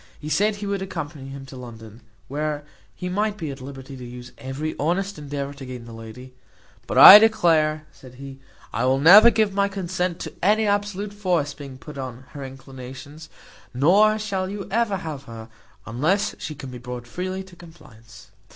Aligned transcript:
He 0.19 0.29
said 0.29 0.55
he 0.55 0.65
would 0.65 0.81
accompany 0.81 1.27
him 1.29 1.45
to 1.45 1.55
London, 1.55 2.01
where 2.27 2.63
he 2.95 3.07
might 3.07 3.37
be 3.37 3.51
at 3.51 3.61
liberty 3.61 3.95
to 3.95 4.03
use 4.03 4.31
every 4.39 4.75
honest 4.79 5.19
endeavour 5.19 5.53
to 5.53 5.63
gain 5.67 5.85
the 5.85 5.93
lady: 5.93 6.33
"But 6.87 6.97
I 6.97 7.19
declare," 7.19 7.85
said 7.91 8.15
he, 8.15 8.39
"I 8.73 8.83
will 8.85 8.97
never 8.97 9.29
give 9.29 9.53
my 9.53 9.67
consent 9.67 10.19
to 10.21 10.33
any 10.41 10.65
absolute 10.65 11.13
force 11.13 11.53
being 11.53 11.77
put 11.77 11.99
on 11.99 12.23
her 12.31 12.43
inclinations, 12.43 13.29
nor 13.75 14.17
shall 14.17 14.49
you 14.49 14.67
ever 14.71 14.97
have 14.97 15.25
her, 15.25 15.49
unless 15.85 16.33
she 16.39 16.55
can 16.55 16.71
be 16.71 16.79
brought 16.79 17.05
freely 17.05 17.43
to 17.43 17.55
compliance." 17.55 18.31